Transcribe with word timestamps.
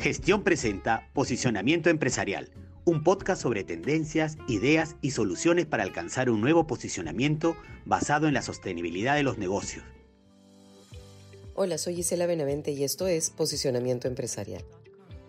Gestión 0.00 0.44
presenta 0.44 1.10
Posicionamiento 1.12 1.90
Empresarial, 1.90 2.52
un 2.84 3.02
podcast 3.02 3.42
sobre 3.42 3.64
tendencias, 3.64 4.38
ideas 4.46 4.94
y 5.02 5.10
soluciones 5.10 5.66
para 5.66 5.82
alcanzar 5.82 6.30
un 6.30 6.40
nuevo 6.40 6.68
posicionamiento 6.68 7.56
basado 7.84 8.28
en 8.28 8.34
la 8.34 8.42
sostenibilidad 8.42 9.16
de 9.16 9.24
los 9.24 9.38
negocios. 9.38 9.84
Hola, 11.56 11.78
soy 11.78 11.96
Gisela 11.96 12.26
Benavente 12.26 12.70
y 12.70 12.84
esto 12.84 13.08
es 13.08 13.30
Posicionamiento 13.30 14.06
Empresarial. 14.06 14.64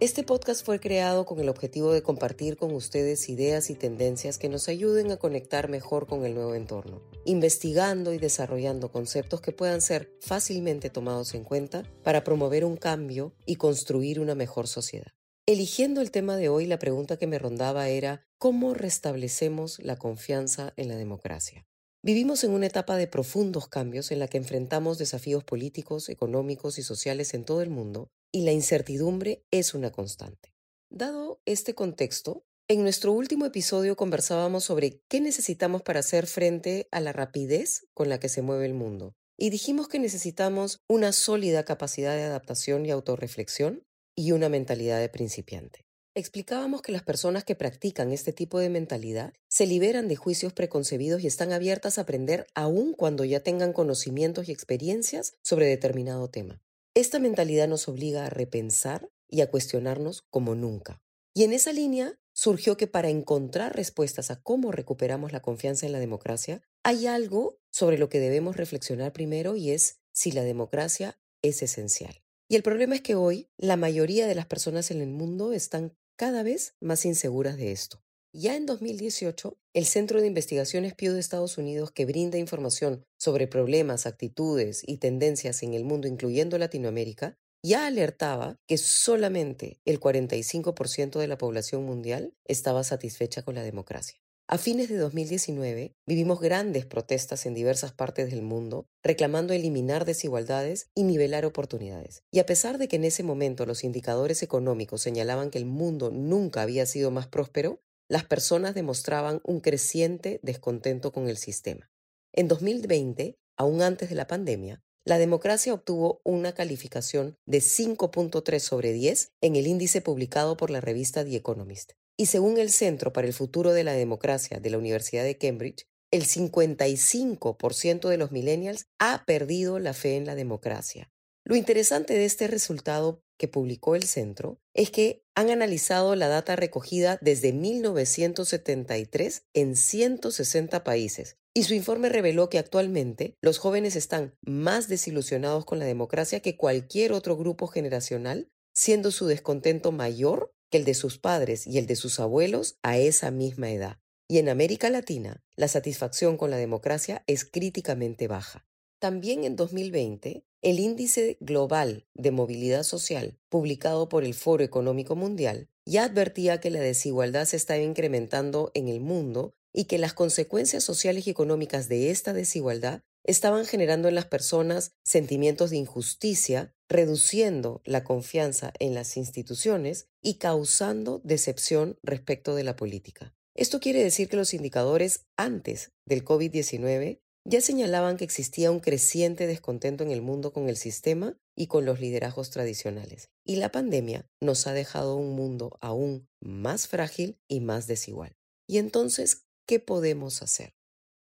Este 0.02 0.24
podcast 0.24 0.66
fue 0.66 0.80
creado 0.80 1.26
con 1.26 1.42
el 1.42 1.50
objetivo 1.50 1.92
de 1.92 2.02
compartir 2.02 2.56
con 2.56 2.74
ustedes 2.74 3.28
ideas 3.28 3.70
y 3.70 3.76
tendencias 3.76 4.38
que 4.38 4.48
nos 4.48 4.70
ayuden 4.70 5.12
a 5.12 5.18
conectar 5.18 5.68
mejor 5.68 6.08
con 6.08 6.24
el 6.24 6.36
nuevo 6.36 6.56
entorno, 6.56 7.02
investigando 7.26 8.14
y 8.14 8.18
desarrollando 8.18 8.94
conceptos 8.94 9.42
que 9.42 9.52
puedan 9.52 9.82
ser 9.82 10.16
fácilmente 10.22 10.90
tomados 10.90 11.34
en 11.34 11.44
cuenta 11.44 11.84
para 12.02 12.24
promover 12.24 12.64
un 12.64 12.78
cambio 12.78 13.34
y 13.46 13.58
construir 13.58 14.22
una 14.22 14.36
mejor 14.36 14.70
sociedad. 14.70 15.12
Eligiendo 15.46 16.00
el 16.00 16.12
tema 16.12 16.38
de 16.38 16.48
hoy, 16.48 16.66
la 16.66 16.80
pregunta 16.80 17.18
que 17.18 17.28
me 17.28 17.38
rondaba 17.38 17.90
era 17.90 18.26
¿cómo 18.38 18.74
restablecemos 18.74 19.80
la 19.80 19.98
confianza 19.98 20.72
en 20.78 20.88
la 20.88 20.96
democracia? 20.96 21.68
Vivimos 22.02 22.46
en 22.46 22.52
una 22.52 22.68
etapa 22.68 22.96
de 22.96 23.08
profundos 23.08 23.68
cambios 23.68 24.12
en 24.12 24.20
la 24.20 24.30
que 24.30 24.38
enfrentamos 24.38 24.98
desafíos 24.98 25.44
políticos, 25.44 26.08
económicos 26.08 26.80
y 26.80 26.84
sociales 26.84 27.34
en 27.34 27.44
todo 27.44 27.62
el 27.62 27.70
mundo 27.70 28.10
y 28.32 28.44
la 28.44 28.52
incertidumbre 28.52 29.44
es 29.52 29.74
una 29.74 29.92
constante. 29.92 30.54
Dado 30.90 31.42
este 31.46 31.76
contexto, 31.76 32.46
en 32.68 32.84
nuestro 32.84 33.14
último 33.14 33.46
episodio 33.46 33.96
conversábamos 33.96 34.64
sobre 34.64 35.02
qué 35.08 35.22
necesitamos 35.22 35.82
para 35.82 36.02
hacer 36.02 36.28
frente 36.28 36.88
a 36.92 37.00
la 37.00 37.14
rapidez 37.14 37.88
con 37.94 38.10
la 38.10 38.20
que 38.20 38.30
se 38.30 38.42
mueve 38.42 38.66
el 38.66 38.74
mundo. 38.74 39.16
Y 39.38 39.50
dijimos 39.50 39.88
que 39.88 40.00
necesitamos 40.00 40.80
una 40.88 41.12
sólida 41.12 41.64
capacidad 41.64 42.16
de 42.16 42.24
adaptación 42.24 42.86
y 42.86 42.92
autorreflexión 42.92 43.84
y 44.16 44.34
una 44.34 44.50
mentalidad 44.50 45.00
de 45.00 45.10
principiante. 45.10 45.86
Explicábamos 46.16 46.82
que 46.82 46.92
las 46.92 47.04
personas 47.04 47.44
que 47.44 47.56
practican 47.56 48.12
este 48.12 48.34
tipo 48.34 48.60
de 48.60 48.70
mentalidad 48.70 49.34
se 49.48 49.66
liberan 49.66 50.08
de 50.08 50.16
juicios 50.16 50.54
preconcebidos 50.54 51.24
y 51.24 51.28
están 51.28 51.54
abiertas 51.54 51.98
a 51.98 52.02
aprender 52.02 52.46
aun 52.54 52.94
cuando 52.94 53.24
ya 53.26 53.40
tengan 53.40 53.74
conocimientos 53.74 54.50
y 54.50 54.52
experiencias 54.52 55.34
sobre 55.42 55.68
determinado 55.68 56.30
tema. 56.30 56.62
Esta 56.96 57.20
mentalidad 57.20 57.68
nos 57.68 57.88
obliga 57.88 58.26
a 58.26 58.30
repensar 58.30 59.10
y 59.28 59.42
a 59.42 59.52
cuestionarnos 59.52 60.24
como 60.30 60.56
nunca. 60.56 61.02
Y 61.36 61.44
en 61.44 61.54
esa 61.54 61.72
línea 61.72 62.20
surgió 62.34 62.78
que 62.78 62.88
para 62.88 63.10
encontrar 63.10 63.76
respuestas 63.76 64.32
a 64.32 64.42
cómo 64.42 64.72
recuperamos 64.72 65.32
la 65.32 65.42
confianza 65.42 65.86
en 65.86 65.92
la 65.92 66.00
democracia, 66.00 66.62
hay 66.84 67.06
algo 67.06 67.60
sobre 67.72 67.98
lo 67.98 68.10
que 68.10 68.20
debemos 68.20 68.58
reflexionar 68.58 69.14
primero 69.14 69.56
y 69.56 69.72
es 69.72 70.00
si 70.12 70.32
la 70.32 70.44
democracia 70.44 71.20
es 71.44 71.62
esencial. 71.62 72.24
Y 72.48 72.56
el 72.56 72.64
problema 72.64 72.96
es 72.96 73.02
que 73.02 73.16
hoy 73.16 73.50
la 73.58 73.78
mayoría 73.78 74.26
de 74.26 74.36
las 74.36 74.48
personas 74.48 74.90
en 74.90 75.02
el 75.02 75.10
mundo 75.10 75.54
están 75.54 75.96
cada 76.16 76.42
vez 76.42 76.76
más 76.80 77.06
inseguras 77.06 77.58
de 77.58 77.72
esto. 77.72 78.04
Ya 78.42 78.56
en 78.56 78.66
2018, 78.66 79.58
el 79.74 79.86
Centro 79.86 80.22
de 80.22 80.28
Investigaciones 80.28 80.94
Pew 80.94 81.12
de 81.12 81.20
Estados 81.20 81.58
Unidos, 81.58 81.92
que 81.92 82.06
brinda 82.06 82.38
información 82.38 83.04
sobre 83.18 83.48
problemas, 83.48 84.06
actitudes 84.06 84.82
y 84.88 84.96
tendencias 84.96 85.62
en 85.62 85.74
el 85.74 85.84
mundo, 85.84 86.08
incluyendo 86.08 86.58
Latinoamérica, 86.58 87.38
ya 87.64 87.86
alertaba 87.86 88.56
que 88.66 88.78
solamente 88.78 89.82
el 89.84 90.00
45% 90.00 91.20
de 91.20 91.28
la 91.28 91.38
población 91.38 91.84
mundial 91.84 92.34
estaba 92.46 92.86
satisfecha 92.86 93.42
con 93.42 93.56
la 93.56 93.64
democracia. 93.64 94.22
A 94.48 94.58
fines 94.58 94.88
de 94.88 94.96
2019 94.96 95.98
vivimos 96.08 96.40
grandes 96.40 96.86
protestas 96.86 97.46
en 97.46 97.54
diversas 97.54 97.92
partes 97.92 98.32
del 98.32 98.42
mundo 98.42 98.88
reclamando 99.04 99.54
eliminar 99.54 100.06
desigualdades 100.06 100.90
y 100.96 101.04
nivelar 101.04 101.46
oportunidades. 101.46 102.24
Y 102.32 102.40
a 102.40 102.46
pesar 102.46 102.78
de 102.78 102.88
que 102.88 102.96
en 102.96 103.04
ese 103.04 103.22
momento 103.22 103.66
los 103.66 103.84
indicadores 103.84 104.42
económicos 104.42 105.02
señalaban 105.02 105.52
que 105.52 105.58
el 105.58 105.66
mundo 105.66 106.10
nunca 106.10 106.62
había 106.62 106.86
sido 106.86 107.12
más 107.12 107.28
próspero, 107.28 107.82
las 108.10 108.26
personas 108.26 108.76
demostraban 108.76 109.40
un 109.44 109.62
creciente 109.62 110.40
descontento 110.44 111.14
con 111.14 111.30
el 111.30 111.38
sistema. 111.38 111.90
En 112.34 112.48
2020, 112.48 113.38
aún 113.56 113.82
antes 113.82 114.10
de 114.10 114.16
la 114.16 114.28
pandemia, 114.28 114.84
la 115.06 115.18
democracia 115.18 115.74
obtuvo 115.74 116.22
una 116.24 116.54
calificación 116.54 117.38
de 117.46 117.60
5.3 117.60 118.60
sobre 118.60 118.92
10 118.94 119.32
en 119.42 119.56
el 119.56 119.68
índice 119.68 120.02
publicado 120.02 120.58
por 120.58 120.70
la 120.70 120.82
revista 120.82 121.24
The 121.24 121.36
Economist. 121.36 121.94
Y 122.18 122.26
según 122.26 122.58
el 122.58 122.70
Centro 122.70 123.14
para 123.14 123.28
el 123.28 123.34
Futuro 123.34 123.72
de 123.72 123.84
la 123.84 123.94
Democracia 123.94 124.60
de 124.60 124.70
la 124.70 124.78
Universidad 124.78 125.24
de 125.24 125.38
Cambridge, 125.38 125.88
el 126.12 126.26
55% 126.26 128.10
de 128.10 128.18
los 128.18 128.32
millennials 128.32 128.88
ha 128.98 129.24
perdido 129.26 129.80
la 129.80 129.94
fe 129.94 130.18
en 130.18 130.26
la 130.26 130.36
democracia. 130.36 131.12
Lo 131.46 131.56
interesante 131.56 132.14
de 132.14 132.26
este 132.26 132.48
resultado 132.48 133.24
que 133.38 133.48
publicó 133.48 133.96
el 133.96 134.04
centro 134.04 134.60
es 134.74 134.92
que 134.92 135.24
han 135.40 135.52
analizado 135.52 136.16
la 136.16 136.28
data 136.28 136.58
recogida 136.58 137.18
desde 137.22 137.54
1973 137.54 139.46
en 139.54 139.78
160 139.78 140.84
países 140.84 141.38
y 141.54 141.64
su 141.64 141.74
informe 141.76 142.10
reveló 142.10 142.50
que 142.50 142.60
actualmente 142.60 143.38
los 143.40 143.58
jóvenes 143.58 143.96
están 143.96 144.36
más 144.42 144.90
desilusionados 144.90 145.64
con 145.64 145.80
la 145.80 145.86
democracia 145.86 146.42
que 146.42 146.58
cualquier 146.58 147.14
otro 147.14 147.38
grupo 147.38 147.68
generacional, 147.68 148.52
siendo 148.74 149.12
su 149.12 149.28
descontento 149.28 149.94
mayor 149.94 150.54
que 150.70 150.78
el 150.78 150.84
de 150.84 150.94
sus 150.94 151.20
padres 151.20 151.66
y 151.66 151.78
el 151.78 151.88
de 151.88 151.96
sus 151.96 152.20
abuelos 152.20 152.78
a 152.84 152.98
esa 152.98 153.32
misma 153.32 153.72
edad. 153.72 153.98
Y 154.28 154.40
en 154.40 154.50
América 154.50 154.90
Latina, 154.90 155.42
la 155.56 155.70
satisfacción 155.70 156.36
con 156.36 156.52
la 156.52 156.58
democracia 156.58 157.24
es 157.28 157.46
críticamente 157.46 158.28
baja. 158.28 158.68
También 159.00 159.46
en 159.46 159.56
2020, 159.56 160.44
el 160.62 160.80
Índice 160.80 161.38
Global 161.40 162.06
de 162.14 162.32
Movilidad 162.32 162.84
Social, 162.84 163.38
publicado 163.50 164.10
por 164.10 164.24
el 164.24 164.34
Foro 164.34 164.64
Económico 164.64 165.16
Mundial, 165.16 165.70
ya 165.86 166.04
advertía 166.04 166.60
que 166.60 166.70
la 166.70 166.80
desigualdad 166.80 167.46
se 167.46 167.56
estaba 167.56 167.82
incrementando 167.82 168.72
en 168.74 168.90
el 168.90 169.00
mundo 169.00 169.54
y 169.74 169.86
que 169.86 169.98
las 169.98 170.14
consecuencias 170.14 170.84
sociales 170.84 171.28
y 171.28 171.30
económicas 171.30 171.88
de 171.88 172.12
esta 172.12 172.34
desigualdad 172.34 173.04
estaban 173.24 173.66
generando 173.66 174.08
en 174.08 174.16
las 174.16 174.26
personas 174.26 174.94
sentimientos 175.04 175.70
de 175.70 175.78
injusticia, 175.78 176.74
reduciendo 176.90 177.82
la 177.86 178.04
confianza 178.04 178.74
en 178.80 178.96
las 178.96 179.18
instituciones 179.18 180.08
y 180.22 180.36
causando 180.36 181.22
decepción 181.24 181.98
respecto 182.04 182.56
de 182.56 182.64
la 182.64 182.76
política. 182.76 183.34
Esto 183.56 183.80
quiere 183.80 184.04
decir 184.04 184.30
que 184.30 184.38
los 184.38 184.54
indicadores 184.54 185.26
antes 185.38 185.92
del 186.06 186.24
COVID-19 186.24 187.22
ya 187.46 187.62
señalaban 187.62 188.18
que 188.18 188.24
existía 188.24 188.72
un 188.72 188.80
creciente 188.80 189.48
descontento 189.48 190.04
en 190.04 190.12
el 190.12 190.22
mundo 190.22 190.54
con 190.54 190.70
el 190.70 190.78
sistema 190.78 191.38
y 191.56 191.68
con 191.68 191.86
los 191.86 192.00
liderazgos 192.00 192.50
tradicionales. 192.50 193.30
Y 193.44 193.56
la 193.58 193.72
pandemia 193.72 194.30
nos 194.42 194.68
ha 194.68 194.74
dejado 194.74 195.16
un 195.16 195.36
mundo 195.36 195.78
aún 195.82 196.28
más 196.40 196.88
frágil 196.88 197.40
y 197.48 197.60
más 197.60 197.88
desigual. 197.88 198.36
Y 198.68 198.78
entonces, 198.78 199.46
¿qué 199.66 199.80
podemos 199.80 200.42
hacer? 200.42 200.76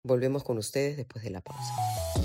Volvemos 0.03 0.43
con 0.43 0.57
ustedes 0.57 0.97
después 0.97 1.23
de 1.23 1.31
la 1.31 1.41
pausa. 1.41 2.24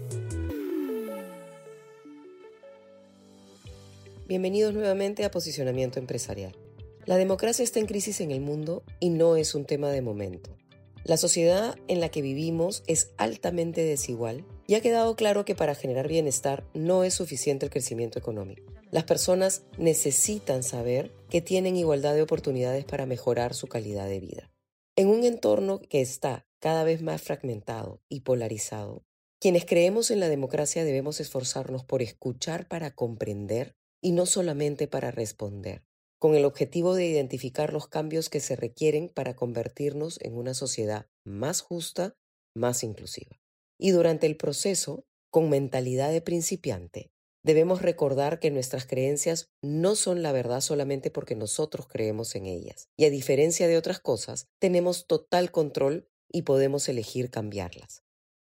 Bienvenidos 4.31 4.73
nuevamente 4.73 5.25
a 5.25 5.29
Posicionamiento 5.29 5.99
Empresarial. 5.99 6.55
La 7.05 7.17
democracia 7.17 7.63
está 7.63 7.81
en 7.81 7.85
crisis 7.85 8.21
en 8.21 8.31
el 8.31 8.39
mundo 8.39 8.81
y 9.01 9.09
no 9.09 9.35
es 9.35 9.55
un 9.55 9.65
tema 9.65 9.91
de 9.91 10.01
momento. 10.01 10.55
La 11.03 11.17
sociedad 11.17 11.77
en 11.89 11.99
la 11.99 12.07
que 12.07 12.21
vivimos 12.21 12.81
es 12.87 13.11
altamente 13.17 13.83
desigual 13.83 14.45
y 14.67 14.75
ha 14.75 14.81
quedado 14.81 15.17
claro 15.17 15.43
que 15.43 15.53
para 15.53 15.75
generar 15.75 16.07
bienestar 16.07 16.63
no 16.73 17.03
es 17.03 17.13
suficiente 17.13 17.65
el 17.65 17.73
crecimiento 17.73 18.19
económico. 18.19 18.71
Las 18.89 19.03
personas 19.03 19.63
necesitan 19.77 20.63
saber 20.63 21.11
que 21.29 21.41
tienen 21.41 21.75
igualdad 21.75 22.15
de 22.15 22.21
oportunidades 22.21 22.85
para 22.85 23.05
mejorar 23.05 23.53
su 23.53 23.67
calidad 23.67 24.07
de 24.07 24.21
vida. 24.21 24.49
En 24.95 25.09
un 25.09 25.25
entorno 25.25 25.81
que 25.81 25.99
está 25.99 26.47
cada 26.59 26.85
vez 26.85 27.01
más 27.01 27.21
fragmentado 27.21 27.99
y 28.07 28.21
polarizado, 28.21 29.03
quienes 29.41 29.65
creemos 29.65 30.09
en 30.09 30.21
la 30.21 30.29
democracia 30.29 30.85
debemos 30.85 31.19
esforzarnos 31.19 31.83
por 31.83 32.01
escuchar 32.01 32.69
para 32.69 32.91
comprender 32.91 33.75
y 34.01 34.11
no 34.11 34.25
solamente 34.25 34.87
para 34.87 35.11
responder, 35.11 35.83
con 36.19 36.35
el 36.35 36.45
objetivo 36.45 36.95
de 36.95 37.07
identificar 37.07 37.73
los 37.73 37.87
cambios 37.87 38.29
que 38.29 38.39
se 38.39 38.55
requieren 38.55 39.09
para 39.09 39.35
convertirnos 39.35 40.19
en 40.21 40.35
una 40.35 40.53
sociedad 40.53 41.07
más 41.25 41.61
justa, 41.61 42.15
más 42.55 42.83
inclusiva. 42.83 43.39
Y 43.79 43.91
durante 43.91 44.27
el 44.27 44.37
proceso, 44.37 45.05
con 45.31 45.49
mentalidad 45.49 46.11
de 46.11 46.21
principiante, 46.21 47.11
debemos 47.43 47.81
recordar 47.81 48.39
que 48.39 48.51
nuestras 48.51 48.85
creencias 48.85 49.49
no 49.63 49.95
son 49.95 50.21
la 50.21 50.31
verdad 50.31 50.61
solamente 50.61 51.09
porque 51.09 51.35
nosotros 51.35 51.87
creemos 51.87 52.35
en 52.35 52.45
ellas. 52.45 52.89
Y 52.97 53.05
a 53.05 53.09
diferencia 53.09 53.67
de 53.67 53.77
otras 53.77 53.99
cosas, 53.99 54.47
tenemos 54.59 55.07
total 55.07 55.51
control 55.51 56.07
y 56.31 56.43
podemos 56.43 56.87
elegir 56.87 57.29
cambiarlas. 57.29 58.03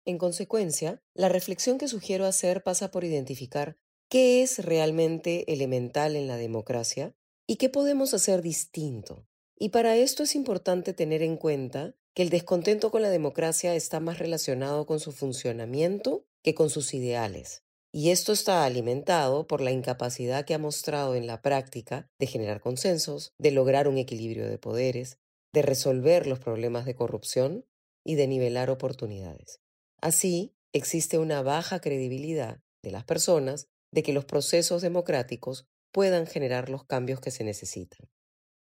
En 0.06 0.18
consecuencia, 0.18 1.02
la 1.14 1.28
reflexión 1.28 1.78
que 1.78 1.88
sugiero 1.88 2.26
hacer 2.26 2.62
pasa 2.62 2.90
por 2.90 3.04
identificar 3.04 3.78
qué 4.14 4.44
es 4.44 4.64
realmente 4.64 5.52
elemental 5.52 6.14
en 6.14 6.28
la 6.28 6.36
democracia 6.36 7.16
y 7.48 7.56
qué 7.56 7.68
podemos 7.68 8.14
hacer 8.14 8.42
distinto. 8.42 9.26
Y 9.58 9.70
para 9.70 9.96
esto 9.96 10.22
es 10.22 10.36
importante 10.36 10.92
tener 10.92 11.20
en 11.20 11.36
cuenta 11.36 11.96
que 12.14 12.22
el 12.22 12.28
descontento 12.28 12.92
con 12.92 13.02
la 13.02 13.10
democracia 13.10 13.74
está 13.74 13.98
más 13.98 14.20
relacionado 14.20 14.86
con 14.86 15.00
su 15.00 15.10
funcionamiento 15.10 16.28
que 16.44 16.54
con 16.54 16.70
sus 16.70 16.94
ideales. 16.94 17.64
Y 17.90 18.10
esto 18.10 18.32
está 18.32 18.64
alimentado 18.64 19.48
por 19.48 19.60
la 19.60 19.72
incapacidad 19.72 20.44
que 20.44 20.54
ha 20.54 20.58
mostrado 20.58 21.16
en 21.16 21.26
la 21.26 21.42
práctica 21.42 22.08
de 22.20 22.28
generar 22.28 22.60
consensos, 22.60 23.32
de 23.38 23.50
lograr 23.50 23.88
un 23.88 23.98
equilibrio 23.98 24.48
de 24.48 24.58
poderes, 24.58 25.18
de 25.52 25.62
resolver 25.62 26.28
los 26.28 26.38
problemas 26.38 26.84
de 26.84 26.94
corrupción 26.94 27.66
y 28.04 28.14
de 28.14 28.28
nivelar 28.28 28.70
oportunidades. 28.70 29.58
Así, 30.00 30.54
existe 30.72 31.18
una 31.18 31.42
baja 31.42 31.80
credibilidad 31.80 32.60
de 32.80 32.92
las 32.92 33.02
personas 33.02 33.66
de 33.94 34.02
que 34.02 34.12
los 34.12 34.24
procesos 34.24 34.82
democráticos 34.82 35.68
puedan 35.92 36.26
generar 36.26 36.68
los 36.68 36.84
cambios 36.84 37.20
que 37.20 37.30
se 37.30 37.44
necesitan. 37.44 38.08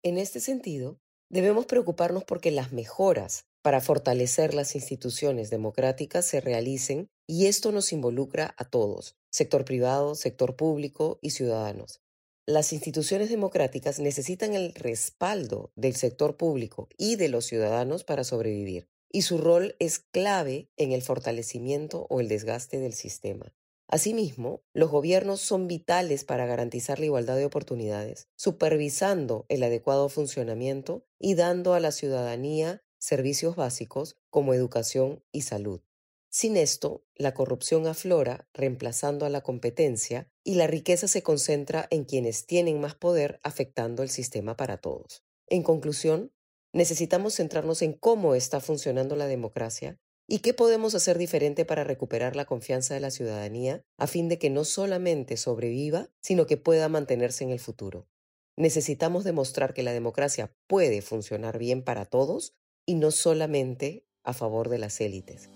En 0.01 0.18
este 0.18 0.39
sentido, 0.39 1.01
debemos 1.29 1.65
preocuparnos 1.65 2.24
porque 2.24 2.50
las 2.50 2.71
mejoras 2.71 3.45
para 3.62 3.81
fortalecer 3.81 4.53
las 4.53 4.74
instituciones 4.75 5.50
democráticas 5.50 6.25
se 6.25 6.39
realicen 6.39 7.09
y 7.27 7.47
esto 7.47 7.74
nos 7.74 7.91
involucra 7.91 8.56
a 8.57 8.63
todos, 8.63 9.18
sector 9.29 9.65
privado, 9.65 10.15
sector 10.15 10.56
público 10.56 11.19
y 11.21 11.31
ciudadanos. 11.31 12.01
Las 12.45 12.71
instituciones 12.71 13.30
democráticas 13.30 14.00
necesitan 14.00 14.53
el 14.53 14.73
respaldo 14.73 15.73
del 15.75 15.97
sector 15.97 16.38
público 16.38 16.88
y 16.97 17.18
de 17.18 17.27
los 17.27 17.45
ciudadanos 17.45 18.06
para 18.06 18.23
sobrevivir, 18.23 18.88
y 19.12 19.23
su 19.23 19.38
rol 19.38 19.75
es 19.80 20.00
clave 20.00 20.69
en 20.77 20.94
el 20.94 21.01
fortalecimiento 21.01 22.07
o 22.09 22.21
el 22.21 22.30
desgaste 22.30 22.80
del 22.80 22.94
sistema. 22.94 23.53
Asimismo, 23.89 24.63
los 24.74 24.92
gobiernos 24.92 25.39
son 25.39 25.68
vitales 25.68 26.25
para 26.25 26.45
garantizar 26.45 27.00
la 27.00 27.06
igualdad 27.06 27.38
de 27.38 27.45
oportunidades, 27.45 28.28
supervisando 28.36 29.45
el 29.48 29.63
adecuado 29.63 30.10
funcionamiento 30.10 31.06
y 31.18 31.36
dando 31.36 31.74
a 31.74 31.80
la 31.80 31.94
ciudadanía 31.94 32.84
servicios 33.00 33.56
básicos 33.56 34.18
como 34.30 34.54
educación 34.54 35.24
y 35.31 35.42
salud. 35.42 35.81
Sin 36.30 36.57
esto, 36.57 37.06
la 37.16 37.34
corrupción 37.34 37.88
aflora, 37.88 38.50
reemplazando 38.54 39.25
a 39.25 39.30
la 39.30 39.42
competencia, 39.42 40.30
y 40.44 40.56
la 40.56 40.68
riqueza 40.68 41.07
se 41.07 41.24
concentra 41.24 41.88
en 41.90 42.04
quienes 42.04 42.45
tienen 42.45 42.81
más 42.81 42.95
poder, 42.95 43.40
afectando 43.42 44.04
el 44.04 44.10
sistema 44.10 44.57
para 44.57 44.78
todos. 44.78 45.24
En 45.48 45.63
conclusión, 45.63 46.33
necesitamos 46.74 47.36
centrarnos 47.36 47.81
en 47.81 47.94
cómo 47.94 48.36
está 48.36 48.60
funcionando 48.60 49.16
la 49.16 49.28
democracia 49.28 49.98
¿Y 50.29 50.39
qué 50.39 50.53
podemos 50.53 50.94
hacer 50.94 51.18
diferente 51.18 51.63
para 51.63 51.85
recuperar 51.85 52.35
la 52.35 52.44
confianza 52.44 52.94
de 52.94 53.00
la 53.00 53.12
ciudadanía 53.12 53.85
a 53.97 54.07
fin 54.07 54.27
de 54.27 54.38
que 54.38 54.50
no 54.50 54.65
solamente 54.65 55.38
sobreviva, 55.38 56.09
sino 56.19 56.45
que 56.45 56.57
pueda 56.57 56.89
mantenerse 56.89 57.45
en 57.45 57.51
el 57.51 57.62
futuro? 57.62 58.09
Necesitamos 58.57 59.24
demostrar 59.24 59.74
que 59.74 59.83
la 59.83 59.94
democracia 59.94 60.53
puede 60.68 61.01
funcionar 61.01 61.57
bien 61.57 61.81
para 61.81 62.03
todos 62.03 62.56
y 62.85 62.95
no 62.95 63.12
solamente 63.12 64.06
a 64.24 64.33
favor 64.33 64.68
de 64.68 64.79
las 64.79 65.00
élites. 65.00 65.50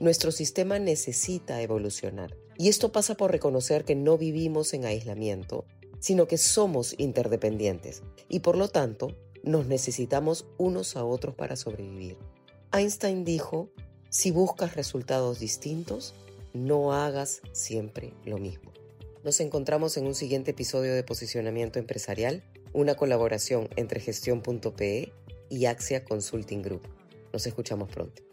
Nuestro 0.00 0.32
sistema 0.32 0.80
necesita 0.80 1.62
evolucionar 1.62 2.36
y 2.58 2.70
esto 2.70 2.90
pasa 2.90 3.14
por 3.14 3.30
reconocer 3.30 3.84
que 3.84 3.94
no 3.94 4.18
vivimos 4.18 4.74
en 4.74 4.84
aislamiento, 4.84 5.64
sino 6.00 6.26
que 6.26 6.38
somos 6.38 6.96
interdependientes 6.98 8.02
y 8.28 8.40
por 8.40 8.56
lo 8.56 8.66
tanto 8.66 9.16
nos 9.44 9.66
necesitamos 9.66 10.46
unos 10.58 10.96
a 10.96 11.04
otros 11.04 11.36
para 11.36 11.54
sobrevivir. 11.54 12.18
Einstein 12.72 13.24
dijo, 13.24 13.68
si 14.10 14.30
buscas 14.30 14.76
resultados 14.76 15.40
distintos, 15.40 16.14
no 16.52 16.92
hagas 16.92 17.42
siempre 17.52 18.12
lo 18.24 18.38
mismo. 18.38 18.72
Nos 19.24 19.40
encontramos 19.40 19.96
en 19.96 20.06
un 20.06 20.14
siguiente 20.14 20.52
episodio 20.52 20.94
de 20.94 21.02
Posicionamiento 21.02 21.80
Empresarial, 21.80 22.44
una 22.72 22.94
colaboración 22.94 23.68
entre 23.74 23.98
gestión.pe 23.98 25.12
y 25.48 25.66
Axia 25.66 26.04
Consulting 26.04 26.62
Group. 26.62 26.82
Nos 27.32 27.44
escuchamos 27.44 27.88
pronto. 27.88 28.29